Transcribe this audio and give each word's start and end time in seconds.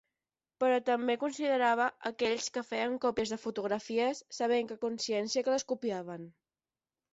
Però 0.61 0.77
també 0.85 1.15
considerava 1.23 1.85
aquells 2.11 2.47
que 2.57 2.65
feien 2.71 2.97
còpies 3.05 3.35
de 3.35 3.39
fotografies 3.45 4.25
sabent 4.41 4.75
a 4.79 4.81
consciència 4.89 5.47
que 5.47 5.57
les 5.59 5.71
copiaven. 5.75 6.29